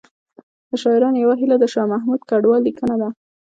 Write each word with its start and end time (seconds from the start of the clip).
له 0.69 0.75
شاعرانو 0.81 1.21
یوه 1.23 1.35
هیله 1.41 1.55
د 1.59 1.65
شاه 1.73 1.89
محمود 1.93 2.21
کډوال 2.29 2.61
لیکنه 2.67 2.95
ده 3.01 3.09